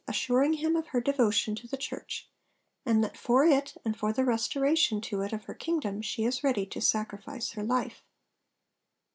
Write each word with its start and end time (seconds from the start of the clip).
assuring 0.07 0.53
him 0.53 0.75
of 0.75 0.87
her 0.87 0.99
devotion 0.99 1.53
to 1.53 1.67
the 1.67 1.77
Church, 1.77 2.27
and 2.87 3.03
that 3.03 3.15
for 3.15 3.45
it 3.45 3.75
and 3.85 3.95
for 3.95 4.11
the 4.11 4.25
restoration 4.25 4.99
to 4.99 5.21
it 5.21 5.31
of 5.31 5.43
her 5.43 5.53
kingdom 5.53 6.01
she 6.01 6.23
is 6.25 6.43
ready 6.43 6.65
to 6.65 6.81
sacrifice 6.81 7.51
her 7.51 7.61
life. 7.61 8.03